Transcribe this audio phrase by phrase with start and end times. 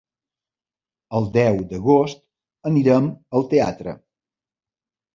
[1.19, 2.25] El deu d'agost
[2.73, 3.99] anirem al teatre.